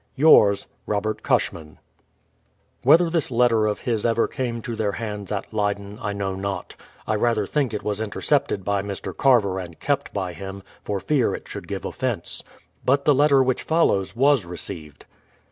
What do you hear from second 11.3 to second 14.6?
it should give ofifence. But the letter which follows was